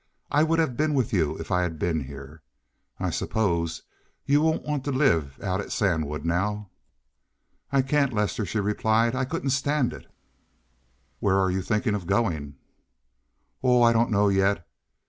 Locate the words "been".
0.75-0.95, 1.77-2.05